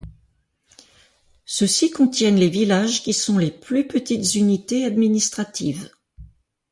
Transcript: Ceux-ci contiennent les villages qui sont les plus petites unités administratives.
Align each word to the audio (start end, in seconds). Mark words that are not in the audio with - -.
Ceux-ci 1.45 1.91
contiennent 1.91 2.37
les 2.39 2.49
villages 2.49 3.03
qui 3.03 3.13
sont 3.13 3.37
les 3.37 3.51
plus 3.51 3.85
petites 3.87 4.33
unités 4.33 4.83
administratives. 4.83 5.91